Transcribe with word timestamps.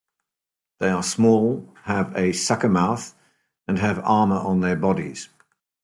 They 0.79 0.89
are 0.89 1.03
small, 1.03 1.75
have 1.83 2.15
a 2.15 2.31
suckermouth, 2.33 3.13
and 3.67 3.77
have 3.77 3.99
armor 3.99 4.39
on 4.39 4.61
their 4.61 4.75
bodies. 4.75 5.29